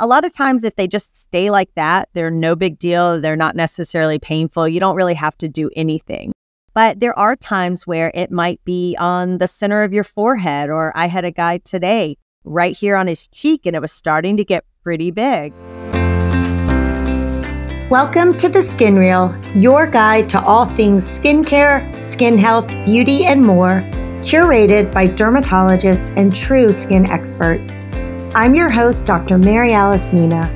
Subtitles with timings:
[0.00, 3.20] a lot of times, if they just stay like that, they're no big deal.
[3.20, 4.66] They're not necessarily painful.
[4.66, 6.32] You don't really have to do anything.
[6.72, 10.96] But there are times where it might be on the center of your forehead, or
[10.96, 14.44] I had a guy today right here on his cheek and it was starting to
[14.44, 15.52] get pretty big.
[17.90, 23.42] Welcome to the Skin Real, your guide to all things skincare, skin health, beauty, and
[23.42, 23.82] more,
[24.22, 27.82] curated by dermatologists and true skin experts.
[28.32, 29.38] I'm your host, Dr.
[29.38, 30.46] Mary Alice Mina.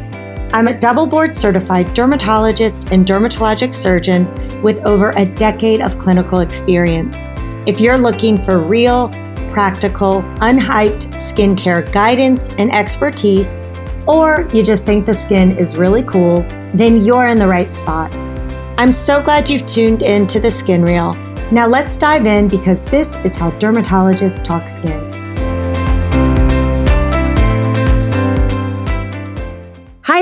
[0.52, 6.38] I'm a double board certified dermatologist and dermatologic surgeon with over a decade of clinical
[6.38, 7.16] experience.
[7.66, 9.08] If you're looking for real,
[9.50, 13.64] practical, unhyped skincare guidance and expertise,
[14.06, 16.42] or you just think the skin is really cool,
[16.74, 18.12] then you're in the right spot.
[18.78, 21.14] I'm so glad you've tuned in to the Skin Real.
[21.50, 25.23] Now let's dive in because this is how dermatologists talk skin.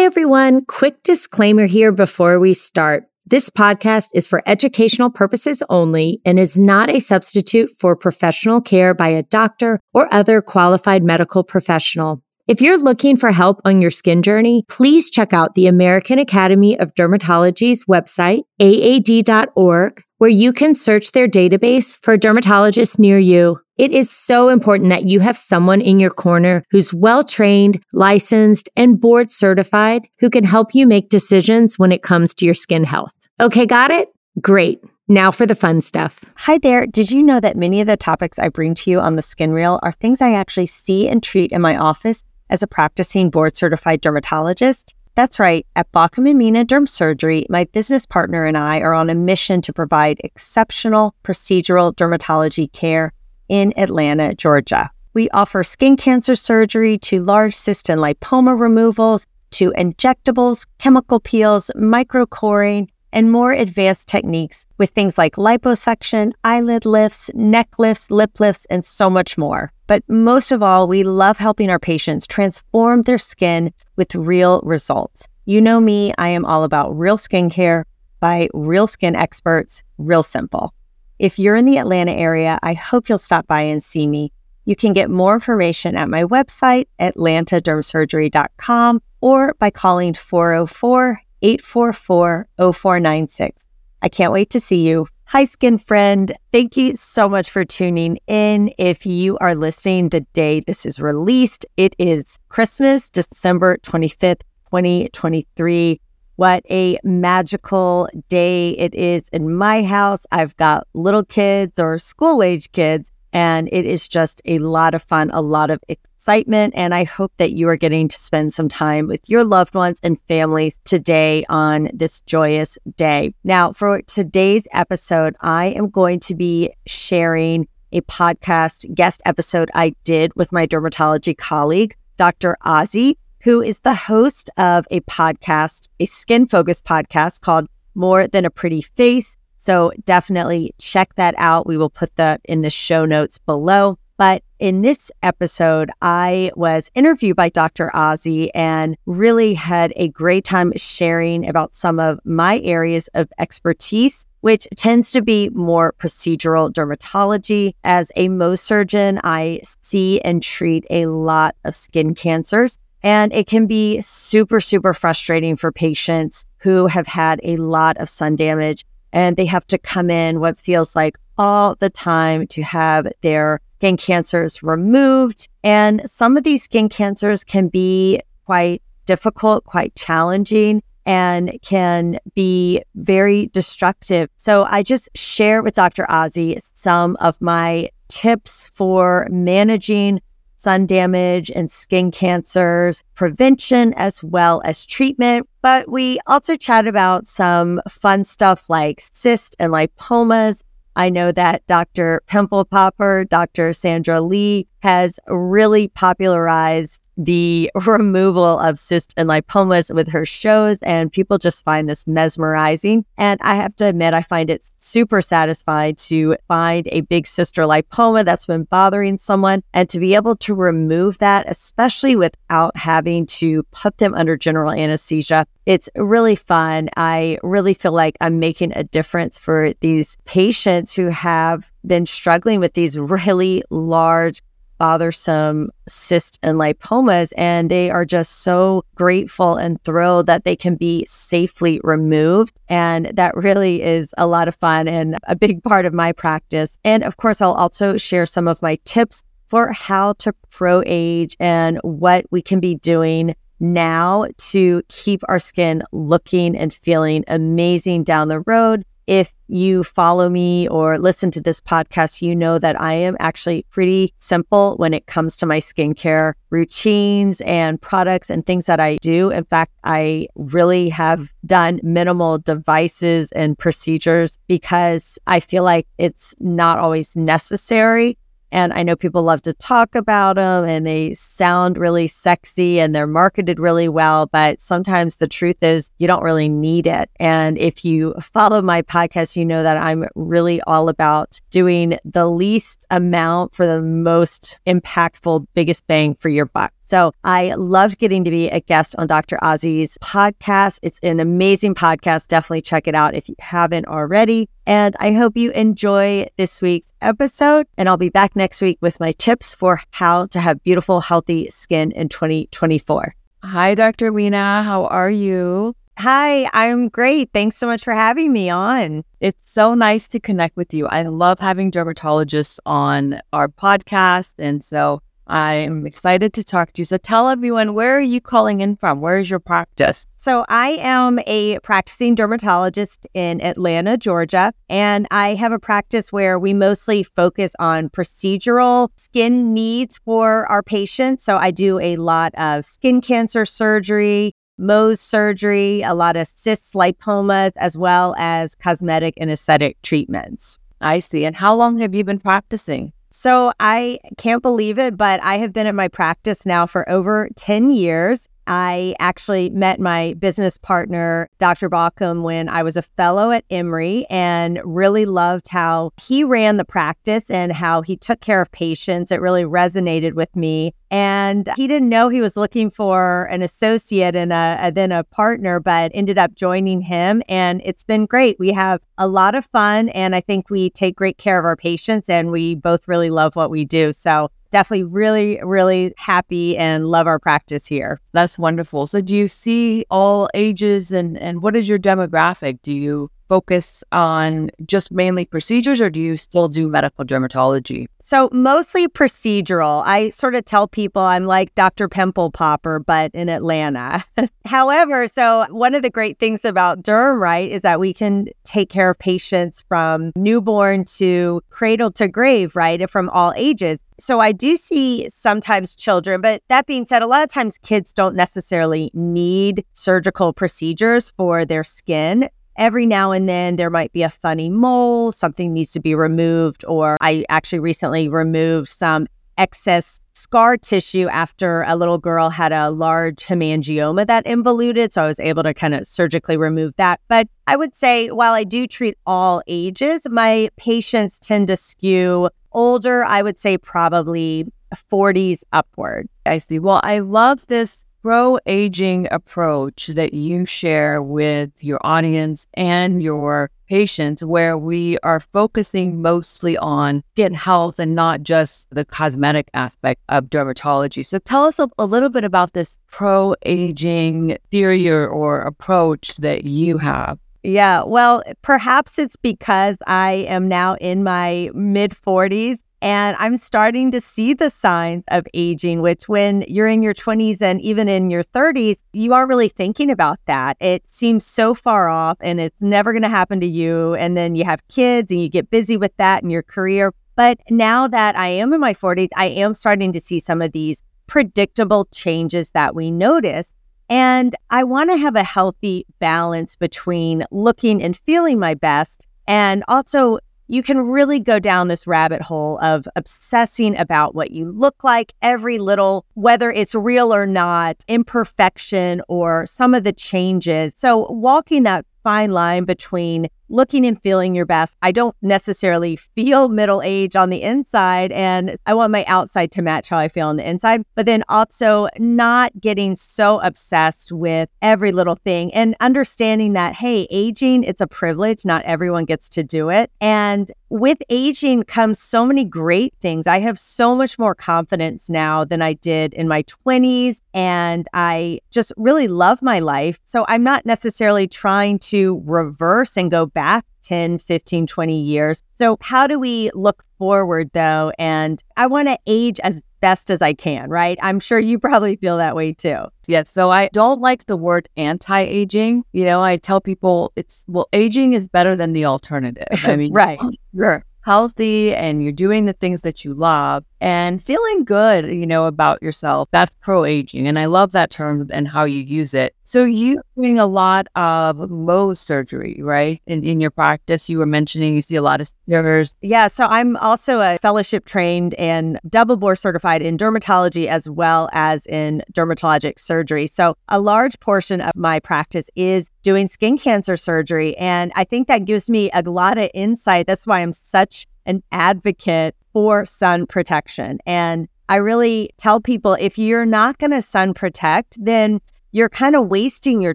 [0.02, 0.64] Everyone.
[0.64, 3.04] Quick disclaimer here before we start.
[3.24, 8.94] This podcast is for educational purposes only and is not a substitute for professional care
[8.94, 12.20] by a doctor or other qualified medical professional.
[12.48, 16.76] If you're looking for help on your skin journey, please check out the American Academy
[16.76, 23.60] of Dermatology's website, aad.org, where you can search their database for dermatologists near you.
[23.78, 28.68] It is so important that you have someone in your corner who's well trained, licensed,
[28.74, 32.82] and board certified who can help you make decisions when it comes to your skin
[32.82, 33.14] health.
[33.38, 34.08] Okay, got it?
[34.40, 34.82] Great.
[35.06, 36.24] Now for the fun stuff.
[36.38, 36.86] Hi there.
[36.86, 39.52] Did you know that many of the topics I bring to you on the Skin
[39.52, 43.56] Real are things I actually see and treat in my office as a practicing board
[43.56, 44.94] certified dermatologist?
[45.14, 45.66] That's right.
[45.74, 49.60] At Baucom and Mina Derm Surgery, my business partner and I are on a mission
[49.62, 53.12] to provide exceptional procedural dermatology care
[53.48, 54.90] in Atlanta, Georgia.
[55.14, 61.70] We offer skin cancer surgery to large cyst and lipoma removals, to injectables, chemical peels,
[61.76, 68.66] microcoring, and more advanced techniques with things like liposuction, eyelid lifts, neck lifts, lip lifts,
[68.70, 69.70] and so much more.
[69.92, 75.28] But most of all, we love helping our patients transform their skin with real results.
[75.44, 77.84] You know me, I am all about real skincare
[78.18, 80.72] by real skin experts, real simple.
[81.18, 84.32] If you're in the Atlanta area, I hope you'll stop by and see me.
[84.64, 93.62] You can get more information at my website, atlantadermsurgery.com, or by calling 404 844 0496.
[94.00, 95.06] I can't wait to see you.
[95.32, 96.30] Hi, skin friend.
[96.52, 98.70] Thank you so much for tuning in.
[98.76, 105.98] If you are listening the day this is released, it is Christmas, December 25th, 2023.
[106.36, 110.26] What a magical day it is in my house.
[110.30, 115.02] I've got little kids or school age kids, and it is just a lot of
[115.02, 115.80] fun, a lot of
[116.22, 116.72] excitement.
[116.76, 119.98] And I hope that you are getting to spend some time with your loved ones
[120.04, 123.34] and families today on this joyous day.
[123.42, 129.96] Now, for today's episode, I am going to be sharing a podcast guest episode I
[130.04, 132.56] did with my dermatology colleague, Dr.
[132.64, 137.66] Azi who is the host of a podcast, a skin focused podcast called
[137.96, 139.36] More Than a Pretty Face.
[139.58, 141.66] So definitely check that out.
[141.66, 143.98] We will put that in the show notes below.
[144.16, 147.90] But in this episode, I was interviewed by Dr.
[147.92, 154.24] Azi and really had a great time sharing about some of my areas of expertise,
[154.40, 157.72] which tends to be more procedural dermatology.
[157.82, 162.78] As a Mohs surgeon, I see and treat a lot of skin cancers.
[163.02, 168.08] And it can be super, super frustrating for patients who have had a lot of
[168.08, 172.62] sun damage and they have to come in what feels like all the time to
[172.62, 175.48] have their skin cancers removed.
[175.64, 182.80] And some of these skin cancers can be quite difficult, quite challenging, and can be
[182.94, 184.30] very destructive.
[184.36, 186.06] So I just share with Dr.
[186.08, 190.20] Azi some of my tips for managing
[190.58, 195.48] sun damage and skin cancers, prevention as well as treatment.
[195.60, 200.62] But we also chat about some fun stuff like cysts and lipomas.
[200.94, 202.22] I know that Dr.
[202.26, 203.72] Pimple Popper, Dr.
[203.72, 211.12] Sandra Lee, has really popularized the removal of cysts and lipomas with her shows, and
[211.12, 213.04] people just find this mesmerizing.
[213.16, 217.58] And I have to admit, I find it super satisfying to find a big cyst
[217.58, 222.76] or lipoma that's been bothering someone and to be able to remove that, especially without
[222.76, 225.46] having to put them under general anesthesia.
[225.66, 226.88] It's really fun.
[226.96, 232.58] I really feel like I'm making a difference for these patients who have been struggling
[232.58, 234.40] with these really large
[234.78, 237.32] bothersome cysts and lipomas.
[237.36, 242.58] And they are just so grateful and thrilled that they can be safely removed.
[242.68, 246.76] And that really is a lot of fun and a big part of my practice.
[246.84, 251.36] And of course, I'll also share some of my tips for how to pro age
[251.38, 258.02] and what we can be doing now to keep our skin looking and feeling amazing
[258.02, 262.80] down the road if you follow me or listen to this podcast, you know that
[262.80, 268.44] I am actually pretty simple when it comes to my skincare routines and products and
[268.44, 269.30] things that I do.
[269.30, 276.34] In fact, I really have done minimal devices and procedures because I feel like it's
[276.38, 278.18] not always necessary.
[278.52, 282.94] And I know people love to talk about them and they sound really sexy and
[282.94, 284.26] they're marketed really well.
[284.26, 287.10] But sometimes the truth is you don't really need it.
[287.18, 292.28] And if you follow my podcast, you know that I'm really all about doing the
[292.28, 296.72] least amount for the most impactful, biggest bang for your buck.
[296.92, 299.38] So I loved getting to be a guest on Dr.
[299.42, 300.78] Azi's podcast.
[300.82, 302.28] It's an amazing podcast.
[302.28, 304.50] Definitely check it out if you haven't already.
[304.66, 307.66] And I hope you enjoy this week's episode.
[307.78, 311.48] And I'll be back next week with my tips for how to have beautiful, healthy
[311.48, 313.14] skin in 2024.
[313.42, 314.12] Hi, Dr.
[314.12, 314.62] Mina.
[314.62, 315.74] How are you?
[315.96, 317.30] Hi, I'm great.
[317.32, 319.02] Thanks so much for having me on.
[319.18, 320.88] It's so nice to connect with you.
[320.88, 324.34] I love having dermatologists on our podcast.
[324.38, 326.84] And so I'm excited to talk to you.
[326.84, 329.00] So tell everyone, where are you calling in from?
[329.00, 330.06] Where is your practice?
[330.16, 336.38] So I am a practicing dermatologist in Atlanta, Georgia, and I have a practice where
[336.38, 341.24] we mostly focus on procedural skin needs for our patients.
[341.24, 346.74] So I do a lot of skin cancer surgery, Mohs surgery, a lot of cysts,
[346.74, 350.58] lipomas, as well as cosmetic and aesthetic treatments.
[350.80, 351.24] I see.
[351.24, 352.92] And how long have you been practicing?
[353.12, 357.28] So I can't believe it, but I have been at my practice now for over
[357.36, 358.28] 10 years.
[358.46, 361.70] I actually met my business partner, Dr.
[361.70, 366.64] Baucom, when I was a fellow at Emory and really loved how he ran the
[366.64, 369.12] practice and how he took care of patients.
[369.12, 370.74] It really resonated with me.
[370.92, 375.04] And he didn't know he was looking for an associate and a, a, then a
[375.04, 377.22] partner, but ended up joining him.
[377.30, 378.38] And it's been great.
[378.38, 379.88] We have a lot of fun.
[379.88, 383.36] And I think we take great care of our patients and we both really love
[383.36, 383.94] what we do.
[383.94, 387.98] So definitely really, really happy and love our practice here.
[388.12, 388.86] That's wonderful.
[388.86, 392.60] So do you see all ages and, and what is your demographic?
[392.62, 397.86] Do you focus on just mainly procedures or do you still do medical dermatology?
[398.04, 399.82] So, mostly procedural.
[399.86, 401.88] I sort of tell people I'm like Dr.
[401.88, 404.04] Pimple Popper, but in Atlanta.
[404.44, 408.68] However, so one of the great things about derm, right, is that we can take
[408.70, 413.78] care of patients from newborn to cradle to grave, right, from all ages.
[414.00, 417.92] So I do see sometimes children, but that being said, a lot of times kids
[417.92, 424.02] don't necessarily need surgical procedures for their skin every now and then there might be
[424.02, 429.06] a funny mole, something needs to be removed, or I actually recently removed some
[429.38, 434.92] excess scar tissue after a little girl had a large hemangioma that involuted.
[434.92, 437.00] So I was able to kind of surgically remove that.
[437.08, 442.28] But I would say while I do treat all ages, my patients tend to skew
[442.52, 443.04] older.
[443.04, 444.46] I would say probably
[444.90, 446.08] 40s upward.
[446.26, 446.58] I see.
[446.58, 453.48] Well, I love this pro aging approach that you share with your audience and your
[453.68, 460.00] patients, where we are focusing mostly on skin health and not just the cosmetic aspect
[460.08, 461.06] of dermatology.
[461.06, 466.16] So, tell us a, a little bit about this pro aging theory or, or approach
[466.16, 467.18] that you have.
[467.44, 473.92] Yeah, well, perhaps it's because I am now in my mid 40s and I'm starting
[473.92, 478.10] to see the signs of aging, which when you're in your 20s and even in
[478.10, 480.56] your 30s, you aren't really thinking about that.
[480.58, 483.94] It seems so far off and it's never going to happen to you.
[483.94, 486.92] And then you have kids and you get busy with that in your career.
[487.14, 490.50] But now that I am in my 40s, I am starting to see some of
[490.50, 493.52] these predictable changes that we notice.
[493.90, 499.62] And I want to have a healthy balance between looking and feeling my best and
[499.68, 504.84] also you can really go down this rabbit hole of obsessing about what you look
[504.84, 510.74] like, every little, whether it's real or not, imperfection or some of the changes.
[510.76, 514.76] So, walking that fine line between looking and feeling your best.
[514.82, 519.62] I don't necessarily feel middle age on the inside, and I want my outside to
[519.62, 520.82] match how I feel on the inside.
[520.94, 527.06] But then also not getting so obsessed with every little thing and understanding that, hey,
[527.10, 528.44] aging, it's a privilege.
[528.44, 529.90] Not everyone gets to do it.
[530.00, 533.26] And with aging comes so many great things.
[533.26, 537.20] I have so much more confidence now than I did in my 20s.
[537.34, 540.00] And I just really love my life.
[540.06, 543.41] So I'm not necessarily trying to reverse and go back
[543.82, 545.42] 10, 15, 20 years.
[545.58, 547.92] So, how do we look forward though?
[547.98, 550.98] And I want to age as best as I can, right?
[551.02, 552.84] I'm sure you probably feel that way too.
[553.08, 553.30] Yes.
[553.30, 555.84] So, I don't like the word anti aging.
[555.92, 559.46] You know, I tell people it's, well, aging is better than the alternative.
[559.64, 560.20] I mean, right.
[560.54, 565.46] Sure healthy and you're doing the things that you love and feeling good, you know,
[565.46, 566.28] about yourself.
[566.30, 567.26] That's pro aging.
[567.26, 569.34] And I love that term and how you use it.
[569.42, 573.02] So you're doing a lot of Mohs surgery, right?
[573.06, 575.96] In, in your practice, you were mentioning you see a lot of sugars.
[576.00, 576.28] Yeah.
[576.28, 581.66] So I'm also a fellowship trained and double board certified in dermatology as well as
[581.66, 583.26] in dermatologic surgery.
[583.26, 587.56] So a large portion of my practice is doing skin cancer surgery.
[587.58, 590.06] And I think that gives me a lot of insight.
[590.06, 590.91] That's why I'm such
[591.26, 593.98] an advocate for sun protection.
[594.06, 598.40] And I really tell people if you're not going to sun protect, then
[598.72, 599.94] you're kind of wasting your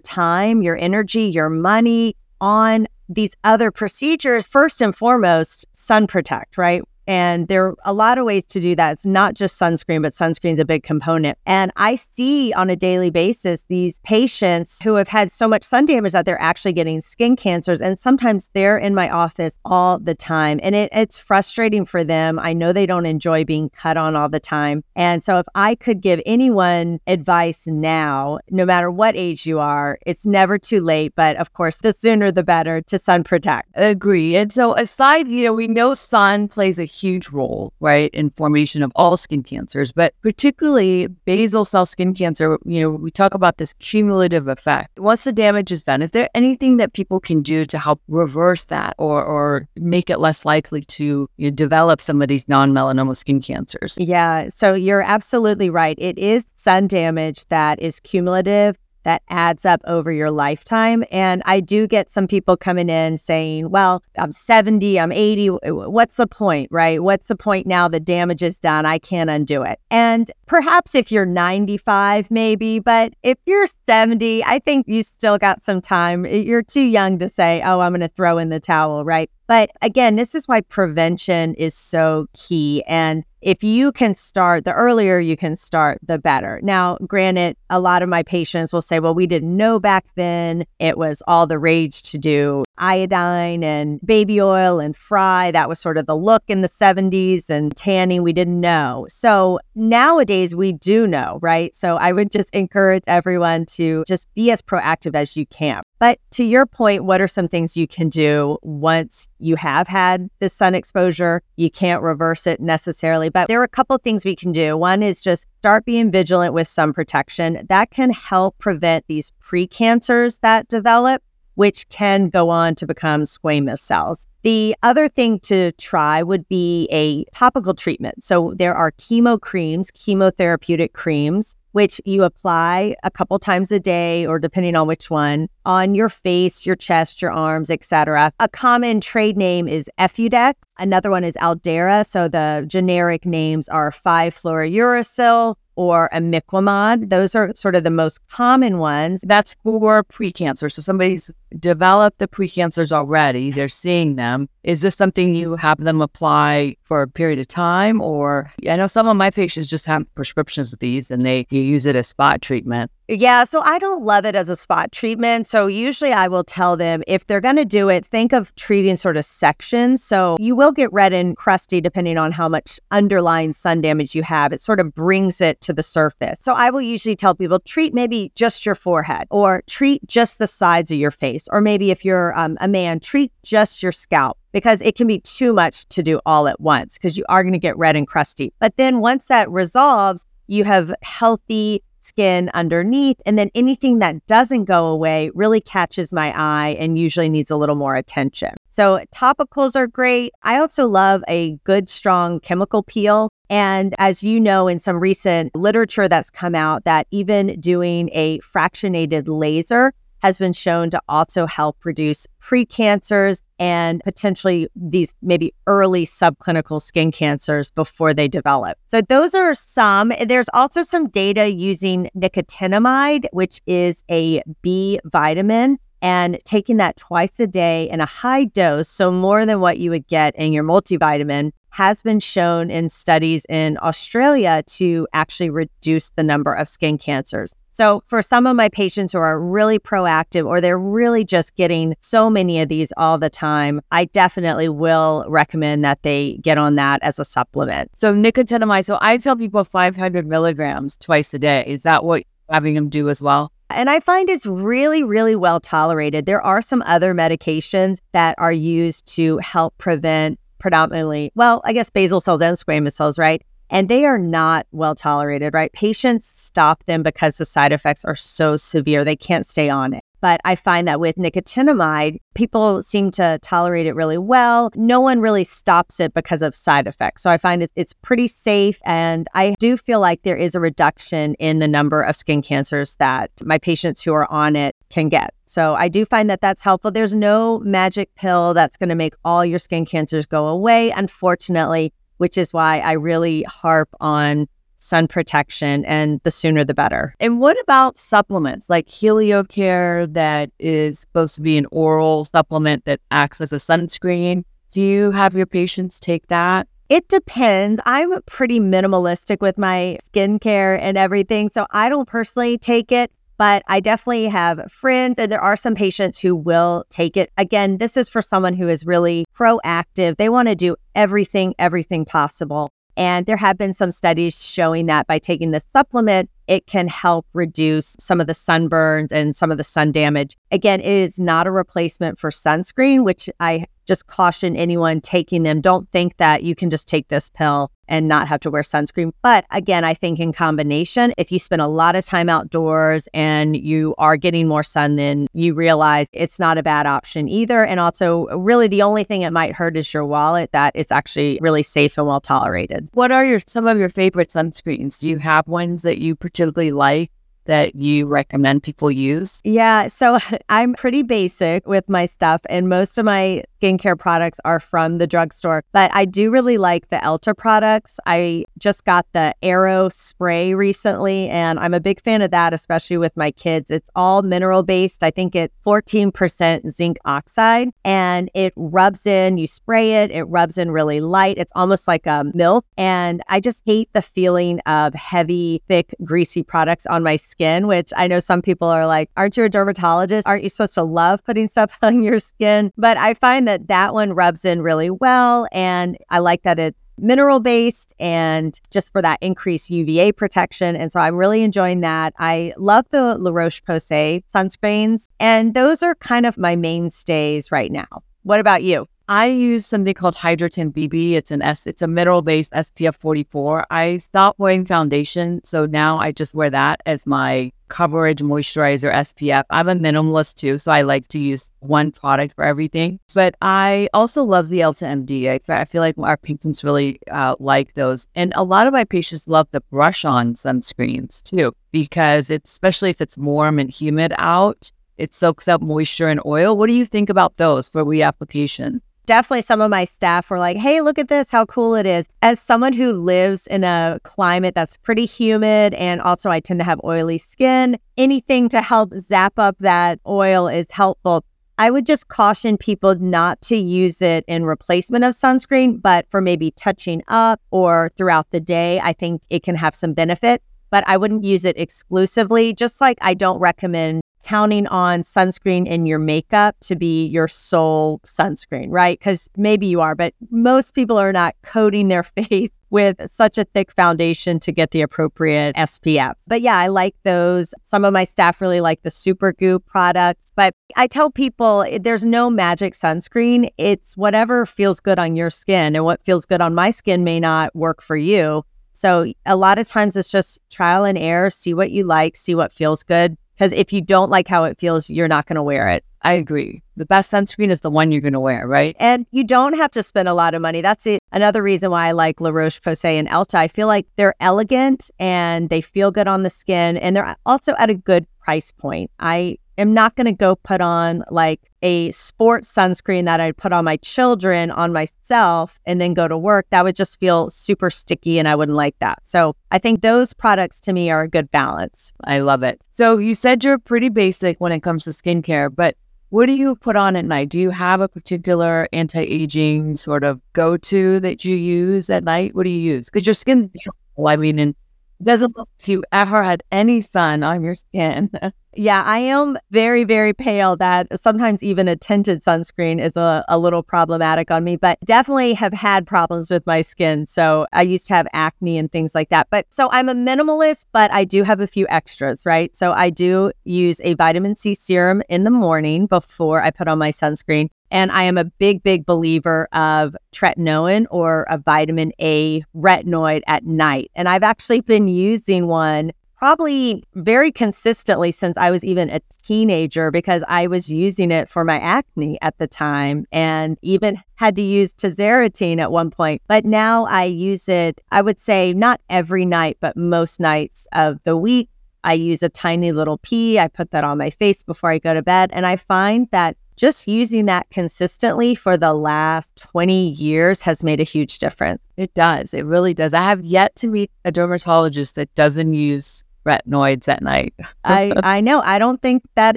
[0.00, 4.46] time, your energy, your money on these other procedures.
[4.46, 6.82] First and foremost, sun protect, right?
[7.08, 8.92] And there are a lot of ways to do that.
[8.92, 11.38] It's not just sunscreen, but sunscreen's a big component.
[11.46, 15.86] And I see on a daily basis these patients who have had so much sun
[15.86, 17.80] damage that they're actually getting skin cancers.
[17.80, 20.60] And sometimes they're in my office all the time.
[20.62, 22.38] And it, it's frustrating for them.
[22.38, 24.84] I know they don't enjoy being cut on all the time.
[24.94, 29.98] And so if I could give anyone advice now, no matter what age you are,
[30.04, 31.14] it's never too late.
[31.14, 33.70] But of course, the sooner the better to sun protect.
[33.76, 34.36] Agree.
[34.36, 38.82] And so aside, you know, we know sun plays a huge role, right, in formation
[38.82, 42.58] of all skin cancers, but particularly basal cell skin cancer.
[42.64, 44.98] You know, we talk about this cumulative effect.
[44.98, 48.64] Once the damage is done, is there anything that people can do to help reverse
[48.66, 52.72] that or, or make it less likely to you know, develop some of these non
[52.72, 53.96] melanoma skin cancers?
[54.00, 54.48] Yeah.
[54.50, 55.96] So you're absolutely right.
[55.98, 61.04] It is sun damage that is cumulative that adds up over your lifetime.
[61.10, 65.48] And I do get some people coming in saying, well, I'm 70, I'm 80.
[65.48, 67.02] What's the point, right?
[67.02, 67.88] What's the point now?
[67.88, 68.86] The damage is done.
[68.86, 69.80] I can't undo it.
[69.90, 75.64] And perhaps if you're 95, maybe, but if you're 70, I think you still got
[75.64, 76.26] some time.
[76.26, 79.30] You're too young to say, oh, I'm going to throw in the towel, right?
[79.48, 82.84] But again, this is why prevention is so key.
[82.86, 86.60] And if you can start, the earlier you can start, the better.
[86.62, 90.66] Now, granted, a lot of my patients will say, well, we didn't know back then.
[90.78, 95.50] It was all the rage to do iodine and baby oil and fry.
[95.50, 98.22] That was sort of the look in the 70s and tanning.
[98.22, 99.06] We didn't know.
[99.08, 101.74] So nowadays we do know, right?
[101.74, 105.82] So I would just encourage everyone to just be as proactive as you can.
[105.98, 110.28] But to your point, what are some things you can do once you have had
[110.38, 111.42] the sun exposure?
[111.56, 114.76] You can't reverse it necessarily, but there are a couple things we can do.
[114.76, 117.66] One is just start being vigilant with sun protection.
[117.68, 121.22] That can help prevent these precancers that develop
[121.58, 124.28] which can go on to become squamous cells.
[124.42, 128.22] The other thing to try would be a topical treatment.
[128.22, 134.26] So there are chemo creams, chemotherapeutic creams, which you apply a couple times a day
[134.26, 138.32] or depending on which one on your face, your chest, your arms, etc.
[138.40, 140.54] A common trade name is Efudex.
[140.78, 142.06] Another one is Aldara.
[142.06, 147.08] So the generic names are 5-fluorouracil, or imiquimod.
[147.08, 149.22] Those are sort of the most common ones.
[149.24, 150.72] That's for precancer.
[150.72, 151.30] So somebody's
[151.60, 154.48] developed the precancers already, they're seeing them.
[154.64, 158.00] Is this something you have them apply for a period of time?
[158.00, 161.86] Or I know some of my patients just have prescriptions of these and they use
[161.86, 162.90] it as spot treatment.
[163.10, 165.46] Yeah, so I don't love it as a spot treatment.
[165.46, 168.96] So usually I will tell them if they're going to do it, think of treating
[168.96, 170.04] sort of sections.
[170.04, 174.22] So you will get red and crusty depending on how much underlying sun damage you
[174.24, 174.52] have.
[174.52, 176.36] It sort of brings it to the surface.
[176.40, 180.46] So I will usually tell people treat maybe just your forehead or treat just the
[180.46, 181.44] sides of your face.
[181.50, 185.20] Or maybe if you're um, a man, treat just your scalp because it can be
[185.20, 188.06] too much to do all at once because you are going to get red and
[188.06, 188.52] crusty.
[188.58, 193.20] But then once that resolves, you have healthy skin underneath.
[193.26, 197.56] And then anything that doesn't go away really catches my eye and usually needs a
[197.56, 198.54] little more attention.
[198.70, 200.32] So topicals are great.
[200.42, 203.28] I also love a good, strong chemical peel.
[203.50, 208.38] And as you know, in some recent literature that's come out, that even doing a
[208.40, 216.04] fractionated laser has been shown to also help reduce precancers and potentially these maybe early
[216.04, 218.78] subclinical skin cancers before they develop.
[218.88, 220.12] So those are some.
[220.26, 227.38] There's also some data using nicotinamide, which is a B vitamin and taking that twice
[227.40, 230.62] a day in a high dose, so more than what you would get in your
[230.62, 236.98] multivitamin, has been shown in studies in Australia to actually reduce the number of skin
[236.98, 237.54] cancers.
[237.78, 241.94] So, for some of my patients who are really proactive or they're really just getting
[242.00, 246.74] so many of these all the time, I definitely will recommend that they get on
[246.74, 247.96] that as a supplement.
[247.96, 251.62] So, nicotinamide, so I tell people 500 milligrams twice a day.
[251.68, 253.52] Is that what having them do as well?
[253.70, 256.26] And I find it's really, really well tolerated.
[256.26, 261.90] There are some other medications that are used to help prevent predominantly, well, I guess
[261.90, 263.40] basal cells and squamous cells, right?
[263.70, 265.72] And they are not well tolerated, right?
[265.72, 270.02] Patients stop them because the side effects are so severe, they can't stay on it.
[270.20, 274.70] But I find that with nicotinamide, people seem to tolerate it really well.
[274.74, 277.22] No one really stops it because of side effects.
[277.22, 278.80] So I find it, it's pretty safe.
[278.84, 282.96] And I do feel like there is a reduction in the number of skin cancers
[282.96, 285.34] that my patients who are on it can get.
[285.46, 286.90] So I do find that that's helpful.
[286.90, 291.92] There's no magic pill that's going to make all your skin cancers go away, unfortunately,
[292.18, 294.46] which is why I really harp on
[294.80, 297.14] sun protection and the sooner the better.
[297.18, 303.00] And what about supplements like HelioCare that is supposed to be an oral supplement that
[303.10, 304.44] acts as a sunscreen?
[304.72, 306.68] Do you have your patients take that?
[306.88, 307.80] It depends.
[307.84, 311.50] I'm pretty minimalistic with my skincare and everything.
[311.50, 315.74] So I don't personally take it, but I definitely have friends and there are some
[315.74, 317.30] patients who will take it.
[317.38, 320.16] Again, this is for someone who is really proactive.
[320.16, 322.70] They want to do everything, everything possible.
[322.96, 327.26] And there have been some studies showing that by taking the supplement, it can help
[327.32, 330.36] reduce some of the sunburns and some of the sun damage.
[330.50, 335.60] Again, it is not a replacement for sunscreen, which I just caution anyone taking them.
[335.60, 339.12] Don't think that you can just take this pill and not have to wear sunscreen.
[339.22, 343.56] But again, I think in combination, if you spend a lot of time outdoors and
[343.56, 347.64] you are getting more sun, than you realize it's not a bad option either.
[347.64, 351.38] And also, really, the only thing it might hurt is your wallet, that it's actually
[351.40, 352.88] really safe and well tolerated.
[352.92, 355.00] What are your some of your favorite sunscreens?
[355.00, 357.10] Do you have ones that you particularly like?
[357.48, 359.40] That you recommend people use?
[359.42, 364.60] Yeah, so I'm pretty basic with my stuff, and most of my skincare products are
[364.60, 367.98] from the drugstore, but I do really like the Elta products.
[368.06, 372.98] I just got the Aero spray recently, and I'm a big fan of that, especially
[372.98, 373.70] with my kids.
[373.70, 375.02] It's all mineral based.
[375.02, 380.58] I think it's 14% zinc oxide, and it rubs in, you spray it, it rubs
[380.58, 381.38] in really light.
[381.38, 382.64] It's almost like a milk.
[382.76, 387.92] And I just hate the feeling of heavy, thick, greasy products on my skin, which
[387.96, 390.26] I know some people are like, Aren't you a dermatologist?
[390.26, 392.72] Aren't you supposed to love putting stuff on your skin?
[392.76, 395.46] But I find that that one rubs in really well.
[395.52, 400.76] And I like that it's mineral based and just for that increased UVA protection.
[400.76, 402.14] And so I'm really enjoying that.
[402.18, 407.70] I love the La Roche Posay sunscreens, and those are kind of my mainstays right
[407.70, 407.86] now.
[408.22, 408.86] What about you?
[409.10, 411.12] I use something called Hydrotin BB.
[411.12, 411.66] It's an S.
[411.66, 413.64] It's a mineral based SPF 44.
[413.70, 419.44] I stopped wearing foundation, so now I just wear that as my coverage moisturizer SPF.
[419.48, 423.00] I'm a minimalist too, so I like to use one product for everything.
[423.14, 425.30] But I also love the Elta MD.
[425.30, 428.84] I, I feel like our patients really uh, like those, and a lot of my
[428.84, 434.12] patients love the brush on sunscreens too because it's especially if it's warm and humid
[434.18, 434.70] out.
[434.98, 436.56] It soaks up moisture and oil.
[436.56, 438.80] What do you think about those for reapplication?
[439.08, 442.06] Definitely some of my staff were like, hey, look at this, how cool it is.
[442.20, 446.64] As someone who lives in a climate that's pretty humid, and also I tend to
[446.64, 451.24] have oily skin, anything to help zap up that oil is helpful.
[451.56, 456.20] I would just caution people not to use it in replacement of sunscreen, but for
[456.20, 460.42] maybe touching up or throughout the day, I think it can have some benefit.
[460.70, 465.86] But I wouldn't use it exclusively, just like I don't recommend counting on sunscreen in
[465.86, 468.98] your makeup to be your sole sunscreen, right?
[468.98, 473.44] Because maybe you are, but most people are not coating their face with such a
[473.44, 476.12] thick foundation to get the appropriate SPF.
[476.26, 477.54] But yeah, I like those.
[477.64, 480.30] Some of my staff really like the Supergoop products.
[480.36, 483.48] But I tell people eh, there's no magic sunscreen.
[483.56, 487.18] It's whatever feels good on your skin, and what feels good on my skin may
[487.18, 488.44] not work for you.
[488.74, 492.34] So a lot of times it's just trial and error, see what you like, see
[492.34, 493.16] what feels good.
[493.38, 495.84] Because if you don't like how it feels, you're not going to wear it.
[496.02, 496.62] I agree.
[496.76, 498.74] The best sunscreen is the one you're going to wear, right?
[498.80, 500.60] And you don't have to spend a lot of money.
[500.60, 501.00] That's it.
[501.12, 503.36] Another reason why I like La Roche Posay and Elta.
[503.36, 507.54] I feel like they're elegant and they feel good on the skin and they're also
[507.58, 508.90] at a good price point.
[508.98, 513.52] I am not going to go put on like a sports sunscreen that I'd put
[513.52, 516.46] on my children on myself and then go to work.
[516.50, 519.00] That would just feel super sticky and I wouldn't like that.
[519.04, 521.92] So I think those products to me are a good balance.
[522.04, 522.60] I love it.
[522.72, 525.76] So you said you're pretty basic when it comes to skincare, but
[526.10, 527.28] what do you put on at night?
[527.28, 532.04] Do you have a particular anti aging sort of go to that you use at
[532.04, 532.34] night?
[532.34, 532.88] What do you use?
[532.88, 534.08] Because your skin's beautiful.
[534.08, 534.54] I mean, and
[535.02, 538.10] doesn't look like you ever had any sun on your skin.
[538.58, 540.56] yeah, I am very, very pale.
[540.56, 545.32] That sometimes even a tinted sunscreen is a, a little problematic on me, but definitely
[545.34, 547.06] have had problems with my skin.
[547.06, 549.28] So I used to have acne and things like that.
[549.30, 552.54] But so I'm a minimalist, but I do have a few extras, right?
[552.56, 556.78] So I do use a vitamin C serum in the morning before I put on
[556.78, 557.50] my sunscreen.
[557.70, 563.44] And I am a big, big believer of tretinoin or a vitamin A retinoid at
[563.44, 563.90] night.
[563.94, 569.90] And I've actually been using one probably very consistently since I was even a teenager
[569.90, 574.42] because I was using it for my acne at the time and even had to
[574.42, 576.20] use tazarotene at one point.
[576.26, 581.00] But now I use it, I would say not every night, but most nights of
[581.04, 581.48] the week.
[581.84, 583.38] I use a tiny little pea.
[583.38, 585.30] I put that on my face before I go to bed.
[585.32, 590.80] And I find that just using that consistently for the last 20 years has made
[590.80, 591.62] a huge difference.
[591.76, 592.34] It does.
[592.34, 592.92] It really does.
[592.92, 597.34] I have yet to meet a dermatologist that doesn't use retinoids at night.
[597.64, 598.42] I, I know.
[598.42, 599.36] I don't think that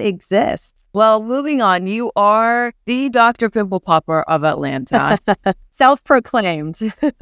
[0.00, 0.74] exists.
[0.94, 3.48] Well, moving on, you are the Dr.
[3.48, 5.18] Pimple Popper of Atlanta.
[5.72, 6.78] Self proclaimed.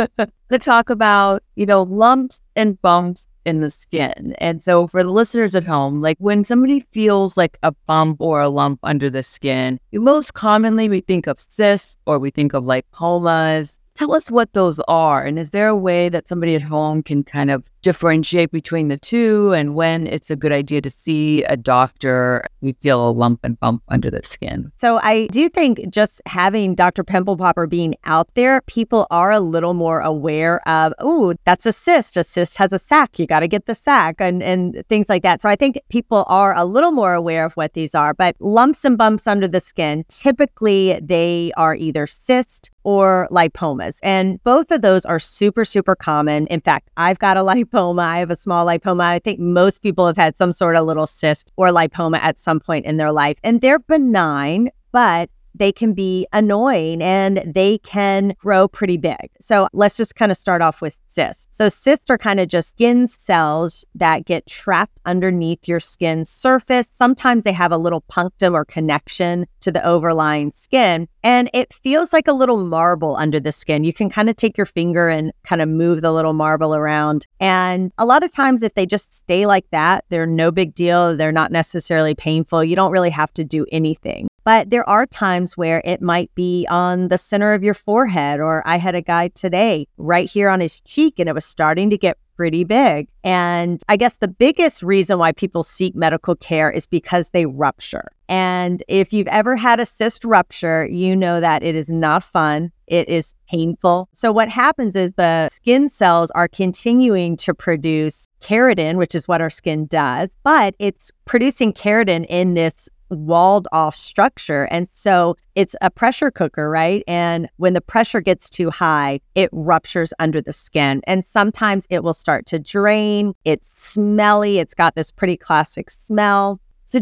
[0.50, 4.34] Let's talk about, you know, lumps and bumps in the skin.
[4.38, 8.40] And so for the listeners at home, like when somebody feels like a bump or
[8.40, 12.64] a lump under the skin, most commonly we think of cysts or we think of
[12.64, 15.22] lipomas Tell us what those are.
[15.22, 18.96] And is there a way that somebody at home can kind of differentiate between the
[18.96, 22.44] two and when it's a good idea to see a doctor?
[22.60, 24.70] We feel a lump and bump under the skin.
[24.76, 27.04] So I do think just having Dr.
[27.04, 31.72] Pimple Popper being out there, people are a little more aware of, oh, that's a
[31.72, 32.16] cyst.
[32.16, 33.18] A cyst has a sac.
[33.18, 35.42] You got to get the sac and, and things like that.
[35.42, 38.14] So I think people are a little more aware of what these are.
[38.14, 43.98] But lumps and bumps under the skin, typically they are either cyst or lipomas.
[44.02, 46.46] And both of those are super, super common.
[46.48, 48.02] In fact, I've got a lipoma.
[48.02, 49.02] I have a small lipoma.
[49.02, 52.60] I think most people have had some sort of little cyst or lipoma at some
[52.60, 58.34] point in their life, and they're benign, but they can be annoying and they can
[58.38, 59.30] grow pretty big.
[59.40, 61.48] So let's just kind of start off with cysts.
[61.50, 66.86] So cysts are kind of just skin cells that get trapped underneath your skin surface.
[66.92, 72.12] Sometimes they have a little punctum or connection to the overlying skin and it feels
[72.12, 73.84] like a little marble under the skin.
[73.84, 77.26] You can kind of take your finger and kind of move the little marble around.
[77.38, 81.16] And a lot of times if they just stay like that, they're no big deal.
[81.16, 82.64] They're not necessarily painful.
[82.64, 84.28] You don't really have to do anything.
[84.44, 88.66] But there are times where it might be on the center of your forehead, or
[88.66, 91.98] I had a guy today right here on his cheek and it was starting to
[91.98, 93.06] get pretty big.
[93.22, 98.12] And I guess the biggest reason why people seek medical care is because they rupture.
[98.30, 102.72] And if you've ever had a cyst rupture, you know that it is not fun.
[102.86, 104.08] It is painful.
[104.12, 109.42] So, what happens is the skin cells are continuing to produce keratin, which is what
[109.42, 114.64] our skin does, but it's producing keratin in this walled off structure.
[114.70, 117.02] And so it's a pressure cooker, right?
[117.06, 121.02] And when the pressure gets too high, it ruptures under the skin.
[121.04, 123.34] And sometimes it will start to drain.
[123.44, 124.58] It's smelly.
[124.58, 126.60] It's got this pretty classic smell.
[126.86, 127.00] So,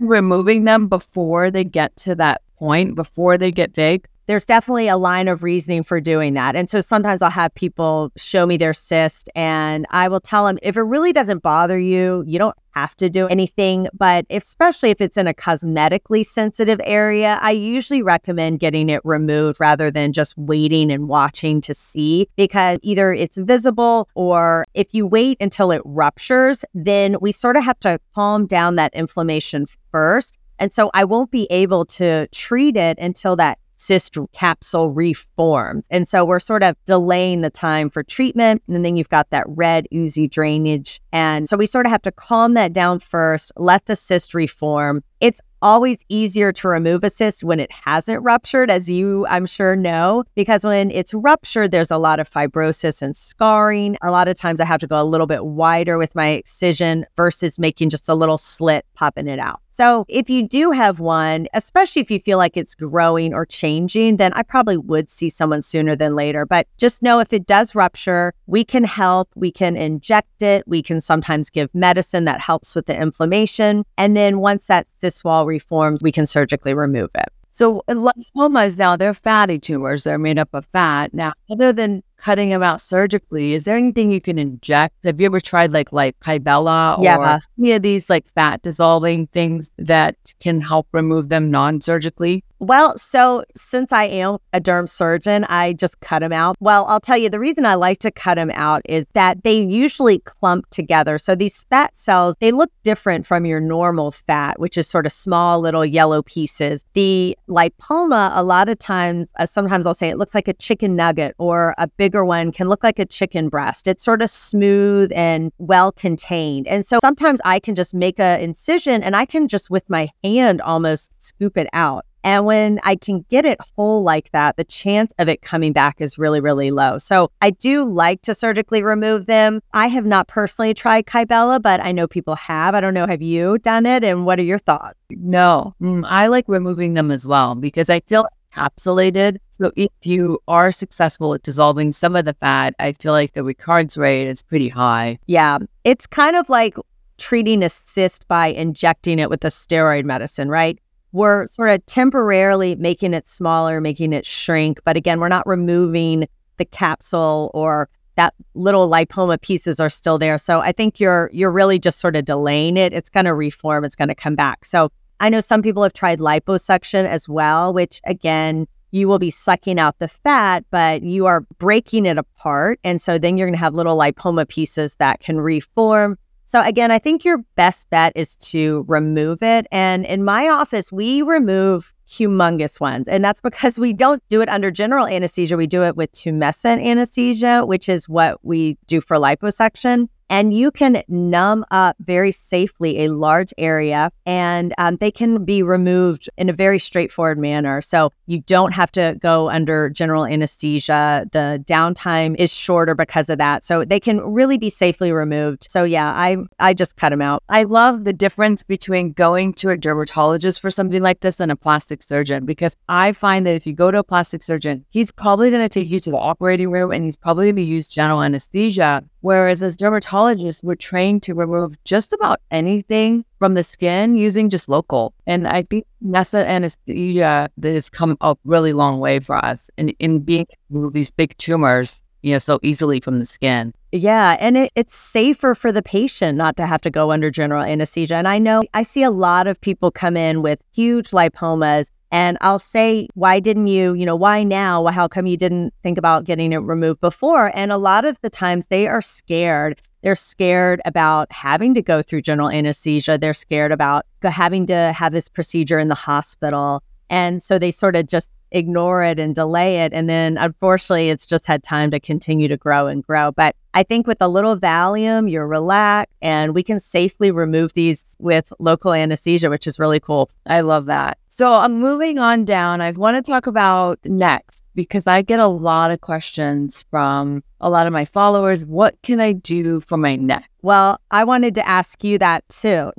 [0.00, 4.08] removing them before they get to that point, before they get big?
[4.26, 6.56] there's definitely a line of reasoning for doing that.
[6.56, 10.58] And so sometimes I'll have people show me their cyst and I will tell them
[10.62, 13.88] if it really doesn't bother you, you don't have to do anything.
[13.94, 19.60] But especially if it's in a cosmetically sensitive area, I usually recommend getting it removed
[19.60, 25.06] rather than just waiting and watching to see because either it's visible or if you
[25.06, 30.38] wait until it ruptures, then we sort of have to calm down that inflammation first.
[30.58, 35.86] And so I won't be able to treat it until that cyst capsule reforms.
[35.90, 38.62] And so we're sort of delaying the time for treatment.
[38.68, 41.00] And then you've got that red, oozy drainage.
[41.12, 45.02] And so we sort of have to calm that down first, let the cyst reform.
[45.20, 49.74] It's always easier to remove a cyst when it hasn't ruptured, as you, I'm sure,
[49.74, 53.96] know, because when it's ruptured, there's a lot of fibrosis and scarring.
[54.02, 57.06] A lot of times I have to go a little bit wider with my excision
[57.16, 59.63] versus making just a little slit, popping it out.
[59.76, 64.18] So, if you do have one, especially if you feel like it's growing or changing,
[64.18, 66.46] then I probably would see someone sooner than later.
[66.46, 69.30] But just know if it does rupture, we can help.
[69.34, 70.62] We can inject it.
[70.68, 73.84] We can sometimes give medicine that helps with the inflammation.
[73.98, 77.26] And then once that this wall reforms, we can surgically remove it.
[77.50, 80.04] So lipomas now they're fatty tumors.
[80.04, 81.12] They're made up of fat.
[81.14, 84.94] Now, other than cutting them out surgically, is there anything you can inject?
[85.04, 87.38] Have you ever tried like like Kybella or Yeah.
[87.58, 92.44] any of these like fat dissolving things that can help remove them non-surgically?
[92.60, 96.56] Well, so since I am a derm surgeon, I just cut them out.
[96.60, 99.60] Well, I'll tell you the reason I like to cut them out is that they
[99.60, 101.18] usually clump together.
[101.18, 105.12] So these fat cells, they look different from your normal fat, which is sort of
[105.12, 106.86] small little yellow pieces.
[106.94, 110.96] The lipoma, a lot of times, uh, sometimes I'll say it looks like a chicken
[110.96, 113.86] nugget or a bigger one can look like a chicken breast.
[113.86, 116.66] It's sort of smooth and well contained.
[116.68, 120.10] And so sometimes I can just make a incision and I can just with my
[120.22, 122.04] hand almost scoop it out.
[122.22, 126.02] And when I can get it whole like that, the chance of it coming back
[126.02, 126.98] is really, really low.
[126.98, 129.60] So I do like to surgically remove them.
[129.72, 132.74] I have not personally tried Kybella, but I know people have.
[132.74, 133.06] I don't know.
[133.06, 134.04] Have you done it?
[134.04, 134.98] And what are your thoughts?
[135.10, 139.38] No, Mm, I like removing them as well because I feel encapsulated.
[139.50, 143.44] So if you are successful at dissolving some of the fat, I feel like the
[143.44, 145.18] recurrence rate is pretty high.
[145.26, 145.58] Yeah.
[145.84, 146.76] It's kind of like
[147.18, 150.78] treating a cyst by injecting it with a steroid medicine, right?
[151.12, 154.80] We're sort of temporarily making it smaller, making it shrink.
[154.84, 160.38] But again, we're not removing the capsule or that little lipoma pieces are still there.
[160.38, 162.92] So I think you're you're really just sort of delaying it.
[162.92, 164.64] It's going to reform, it's going to come back.
[164.64, 164.90] So
[165.24, 169.78] I know some people have tried liposuction as well, which again, you will be sucking
[169.78, 172.78] out the fat, but you are breaking it apart.
[172.84, 176.18] And so then you're going to have little lipoma pieces that can reform.
[176.44, 179.66] So again, I think your best bet is to remove it.
[179.72, 183.08] And in my office, we remove humongous ones.
[183.08, 185.56] And that's because we don't do it under general anesthesia.
[185.56, 190.08] We do it with tumescent anesthesia, which is what we do for liposuction.
[190.30, 195.62] And you can numb up very safely a large area and um, they can be
[195.62, 197.80] removed in a very straightforward manner.
[197.80, 201.26] So you don't have to go under general anesthesia.
[201.32, 203.64] The downtime is shorter because of that.
[203.64, 205.66] So they can really be safely removed.
[205.70, 207.42] So yeah, I, I just cut them out.
[207.48, 211.56] I love the difference between going to a dermatologist for something like this and a
[211.56, 215.50] plastic surgeon because I find that if you go to a plastic surgeon, he's probably
[215.50, 218.22] going to take you to the operating room and he's probably going to use general
[218.22, 219.02] anesthesia.
[219.20, 219.76] Whereas as
[220.14, 225.12] dermatologists, we're trained to remove just about anything from the skin using just local.
[225.26, 230.20] And I think NASA anesthesia has come a really long way for us in, in
[230.20, 233.72] being remove these big tumors, you know, so easily from the skin.
[233.92, 237.62] Yeah, and it, it's safer for the patient not to have to go under general
[237.62, 238.16] anesthesia.
[238.16, 242.38] And I know I see a lot of people come in with huge lipomas, and
[242.40, 244.86] I'll say, why didn't you, you know, why now?
[244.86, 247.50] How come you didn't think about getting it removed before?
[247.56, 249.80] And a lot of the times they are scared.
[250.04, 253.16] They're scared about having to go through general anesthesia.
[253.16, 256.82] They're scared about having to have this procedure in the hospital.
[257.08, 259.94] And so they sort of just ignore it and delay it.
[259.94, 263.32] And then unfortunately, it's just had time to continue to grow and grow.
[263.32, 268.04] But I think with a little Valium, you're relaxed and we can safely remove these
[268.18, 270.30] with local anesthesia, which is really cool.
[270.44, 271.16] I love that.
[271.30, 272.82] So I'm moving on down.
[272.82, 277.70] I want to talk about next because I get a lot of questions from a
[277.70, 278.64] lot of my followers.
[278.64, 280.50] What can I do for my neck?
[280.64, 282.90] Well, I wanted to ask you that too.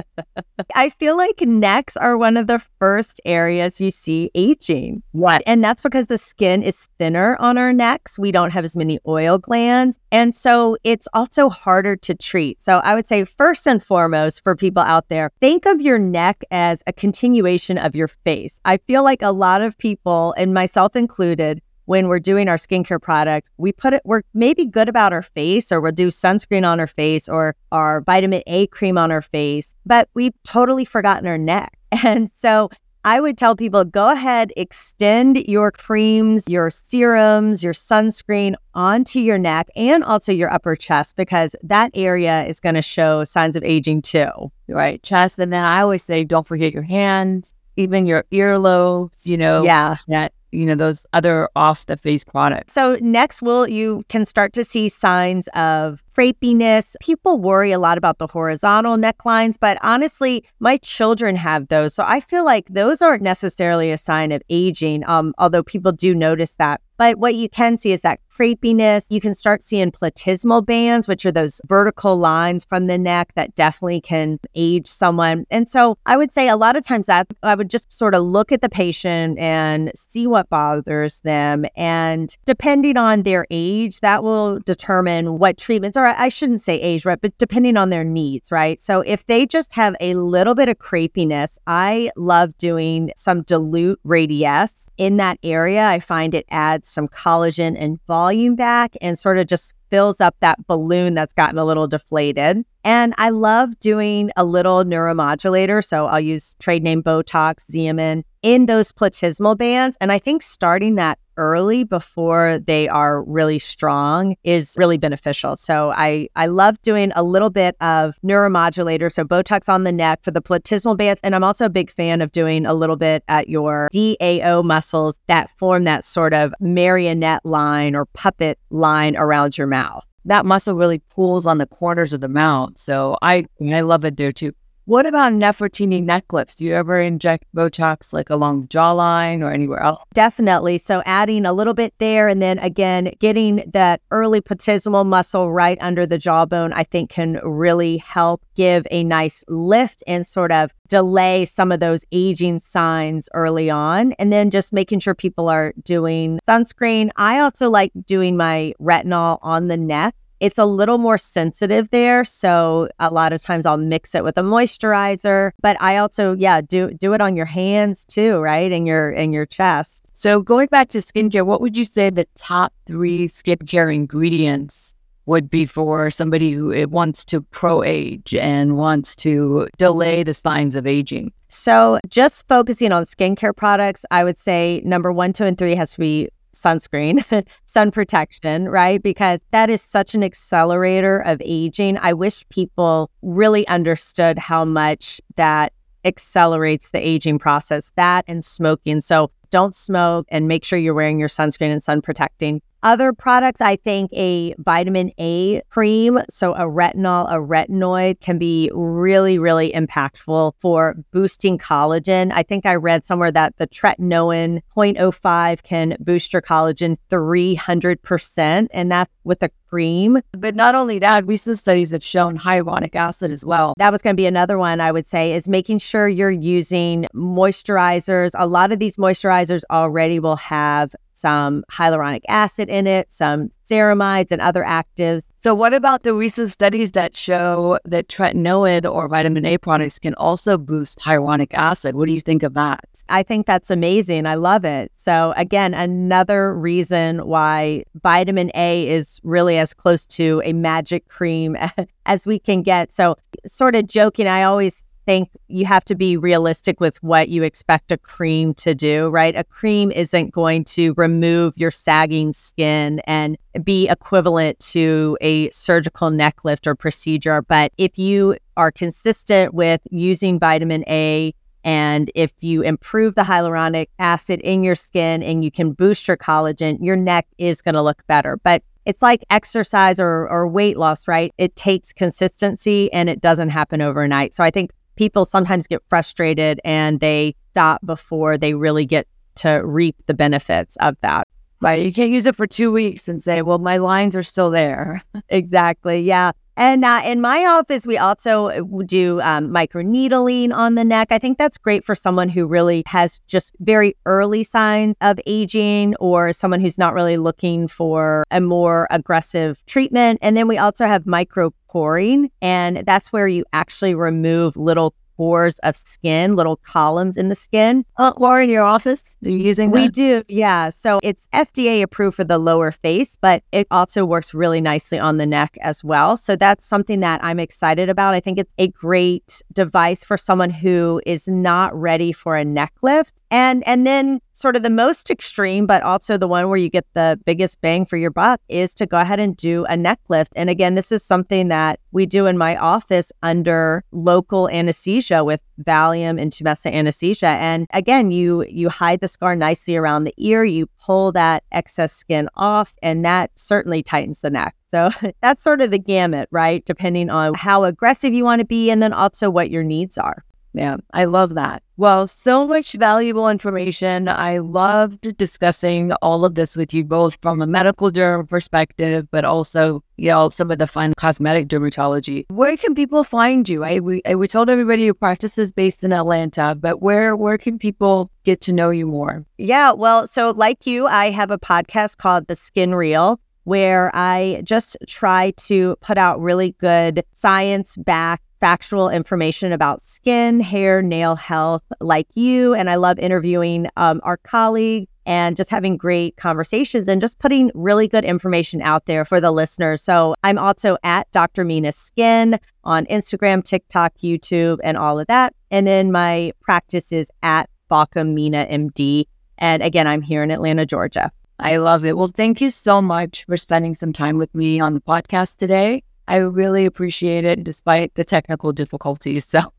[0.74, 5.02] I feel like necks are one of the first areas you see aging.
[5.12, 5.42] What?
[5.46, 8.18] And that's because the skin is thinner on our necks.
[8.18, 9.98] We don't have as many oil glands.
[10.12, 12.62] And so it's also harder to treat.
[12.62, 16.44] So I would say, first and foremost, for people out there, think of your neck
[16.50, 18.60] as a continuation of your face.
[18.66, 23.00] I feel like a lot of people, and myself included, when we're doing our skincare
[23.00, 26.78] product, we put it, we're maybe good about our face or we'll do sunscreen on
[26.80, 31.38] our face or our vitamin A cream on our face, but we've totally forgotten our
[31.38, 31.72] neck.
[32.04, 32.68] And so
[33.06, 39.38] I would tell people go ahead, extend your creams, your serums, your sunscreen onto your
[39.38, 43.64] neck and also your upper chest because that area is going to show signs of
[43.64, 44.28] aging too.
[44.68, 45.02] Right.
[45.02, 45.38] Chest.
[45.38, 49.96] And then I always say, don't forget your hands, even your earlobes, you know, Yeah.
[50.08, 52.72] that, you know, those other off the face products.
[52.72, 56.96] So next will you can start to see signs of crepiness.
[57.00, 61.94] People worry a lot about the horizontal necklines, but honestly, my children have those.
[61.94, 66.14] So I feel like those aren't necessarily a sign of aging, um, although people do
[66.14, 66.80] notice that.
[66.96, 69.04] But what you can see is that crepiness.
[69.08, 73.54] You can start seeing platysmal bands, which are those vertical lines from the neck that
[73.54, 75.44] definitely can age someone.
[75.50, 78.22] And so I would say a lot of times that I would just sort of
[78.22, 81.64] look at the patient and see what bothers them.
[81.76, 87.04] And depending on their age, that will determine what treatments, or I shouldn't say age,
[87.04, 87.20] right?
[87.20, 88.80] But depending on their needs, right?
[88.80, 94.00] So if they just have a little bit of crepiness, I love doing some dilute
[94.06, 95.86] radiesse in that area.
[95.86, 100.36] I find it adds some collagen and volume back and sort of just fills up
[100.40, 102.64] that balloon that's gotten a little deflated.
[102.84, 105.84] And I love doing a little neuromodulator.
[105.84, 109.96] So I'll use trade name Botox, Xeomin in those platysmal bands.
[110.00, 115.56] And I think starting that early before they are really strong is really beneficial.
[115.56, 120.20] So I, I love doing a little bit of neuromodulator, so Botox on the neck
[120.22, 121.20] for the platysmal bands.
[121.24, 125.18] And I'm also a big fan of doing a little bit at your DAO muscles
[125.28, 130.04] that form that sort of marionette line or puppet line around your mouth.
[130.24, 132.76] That muscle really pulls on the corners of the mouth.
[132.76, 134.52] So I I love it there too.
[134.88, 136.54] What about Nefertiti neck lifts?
[136.54, 140.02] Do you ever inject Botox like along the jawline or anywhere else?
[140.14, 140.78] Definitely.
[140.78, 145.76] So adding a little bit there and then again getting that early platysmal muscle right
[145.82, 150.72] under the jawbone, I think can really help give a nice lift and sort of
[150.88, 154.12] delay some of those aging signs early on.
[154.12, 157.10] And then just making sure people are doing sunscreen.
[157.16, 162.24] I also like doing my retinol on the neck it's a little more sensitive there.
[162.24, 166.60] So a lot of times I'll mix it with a moisturizer, but I also, yeah,
[166.60, 168.70] do do it on your hands too, right?
[168.70, 170.04] And your and your chest.
[170.14, 174.94] So going back to skincare, what would you say the top three skincare ingredients
[175.26, 180.34] would be for somebody who eh, wants to pro age and wants to delay the
[180.34, 181.30] signs of aging?
[181.50, 185.92] So, just focusing on skincare products, I would say number one, two, and three has
[185.92, 187.22] to be sunscreen,
[187.66, 189.02] sun protection, right?
[189.02, 191.98] Because that is such an accelerator of aging.
[191.98, 195.72] I wish people really understood how much that
[196.04, 199.00] accelerates the aging process, that and smoking.
[199.00, 202.60] So don't smoke and make sure you're wearing your sunscreen and sun protecting.
[202.82, 208.70] Other products, I think a vitamin A cream, so a retinol, a retinoid can be
[208.72, 212.30] really, really impactful for boosting collagen.
[212.32, 218.92] I think I read somewhere that the tretinoin 0.05 can boost your collagen 300%, and
[218.92, 220.18] that's with a cream.
[220.32, 223.74] But not only that, recent studies have shown hyaluronic acid as well.
[223.78, 227.06] That was going to be another one I would say is making sure you're using
[227.14, 228.30] moisturizers.
[228.34, 234.30] A lot of these moisturizers already will have some hyaluronic acid in it, some ceramides
[234.30, 235.22] and other actives.
[235.40, 240.14] So, what about the recent studies that show that tretinoid or vitamin A products can
[240.14, 241.94] also boost hyaluronic acid?
[241.94, 242.84] What do you think of that?
[243.08, 244.26] I think that's amazing.
[244.26, 244.90] I love it.
[244.96, 251.56] So, again, another reason why vitamin A is really as close to a magic cream
[252.06, 252.92] as we can get.
[252.92, 257.42] So, sort of joking, I always think you have to be realistic with what you
[257.42, 259.34] expect a cream to do, right?
[259.34, 266.10] A cream isn't going to remove your sagging skin and be equivalent to a surgical
[266.10, 267.40] neck lift or procedure.
[267.40, 271.32] But if you are consistent with using vitamin A,
[271.64, 276.18] and if you improve the hyaluronic acid in your skin and you can boost your
[276.18, 278.38] collagen, your neck is going to look better.
[278.42, 281.32] But it's like exercise or, or weight loss, right?
[281.36, 284.34] It takes consistency and it doesn't happen overnight.
[284.34, 289.06] So I think people sometimes get frustrated and they stop before they really get
[289.36, 291.28] to reap the benefits of that.
[291.60, 291.84] Right.
[291.84, 295.02] You can't use it for two weeks and say, well, my lines are still there.
[295.28, 296.00] exactly.
[296.00, 296.32] Yeah.
[296.56, 301.12] And uh, in my office, we also uh, do um, microneedling on the neck.
[301.12, 305.94] I think that's great for someone who really has just very early signs of aging
[305.96, 310.18] or someone who's not really looking for a more aggressive treatment.
[310.20, 315.58] And then we also have micro coring, and that's where you actually remove little pores
[315.58, 317.84] of skin, little columns in the skin.
[317.98, 320.70] Uh, or in your office, are you using We do, yeah.
[320.70, 325.18] So it's FDA approved for the lower face, but it also works really nicely on
[325.18, 326.16] the neck as well.
[326.16, 328.14] So that's something that I'm excited about.
[328.14, 332.72] I think it's a great device for someone who is not ready for a neck
[332.80, 336.68] lift and and then sort of the most extreme, but also the one where you
[336.68, 339.98] get the biggest bang for your buck is to go ahead and do a neck
[340.08, 340.32] lift.
[340.36, 345.40] And again, this is something that we do in my office under local anesthesia with
[345.64, 347.26] Valium and tumescent anesthesia.
[347.26, 351.92] And again, you you hide the scar nicely around the ear, you pull that excess
[351.92, 354.54] skin off, and that certainly tightens the neck.
[354.72, 356.64] So that's sort of the gamut, right?
[356.64, 360.24] Depending on how aggressive you want to be and then also what your needs are.
[360.52, 361.62] Yeah, I love that.
[361.76, 364.08] Well, so much valuable information.
[364.08, 369.24] I loved discussing all of this with you, both from a medical derm perspective, but
[369.24, 372.24] also, you know, some of the fun cosmetic dermatology.
[372.30, 373.62] Where can people find you?
[373.62, 377.38] I we, I, we told everybody your practice is based in Atlanta, but where where
[377.38, 379.24] can people get to know you more?
[379.36, 384.42] Yeah, well, so like you, I have a podcast called The Skin Real where I
[384.44, 391.16] just try to put out really good science backed factual information about skin, hair, nail
[391.16, 392.54] health like you.
[392.54, 397.50] And I love interviewing um, our colleagues and just having great conversations and just putting
[397.54, 399.82] really good information out there for the listeners.
[399.82, 401.42] So I'm also at Dr.
[401.42, 405.34] Mina Skin on Instagram, TikTok, YouTube, and all of that.
[405.50, 409.06] And then my practice is at Baucom Mina MD.
[409.38, 411.10] And again, I'm here in Atlanta, Georgia.
[411.38, 411.96] I love it.
[411.96, 415.82] Well, thank you so much for spending some time with me on the podcast today.
[416.08, 419.26] I really appreciate it despite the technical difficulties.
[419.26, 419.52] So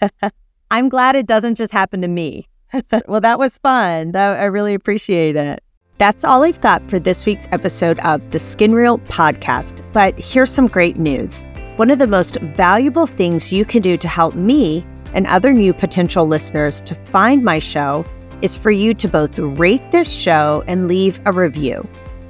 [0.70, 2.48] I'm glad it doesn't just happen to me.
[3.08, 4.12] well, that was fun.
[4.12, 5.62] That, I really appreciate it.
[5.98, 9.82] That's all I've got for this week's episode of the Skin Real podcast.
[9.92, 11.44] But here's some great news.
[11.76, 15.74] One of the most valuable things you can do to help me and other new
[15.74, 18.04] potential listeners to find my show
[18.42, 21.86] is for you to both rate this show and leave a review.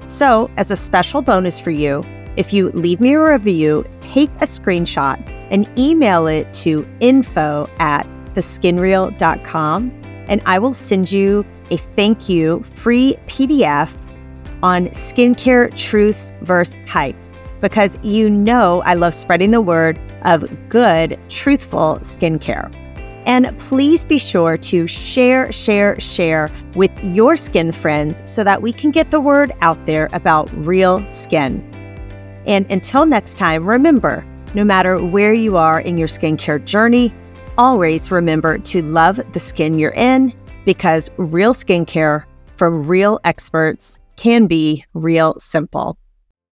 [0.06, 2.04] So, as a special bonus for you,
[2.36, 5.18] if you leave me a review, take a screenshot
[5.50, 9.90] and email it to info at theskinreal.com
[10.28, 13.94] and I will send you a thank you free PDF
[14.62, 17.16] on skincare truths versus hype
[17.60, 22.72] because you know I love spreading the word of good, truthful skincare.
[23.28, 28.72] And please be sure to share, share, share with your skin friends so that we
[28.72, 31.60] can get the word out there about real skin.
[32.46, 34.24] And until next time, remember
[34.54, 37.12] no matter where you are in your skincare journey,
[37.58, 40.32] always remember to love the skin you're in
[40.64, 42.24] because real skincare
[42.56, 45.98] from real experts can be real simple.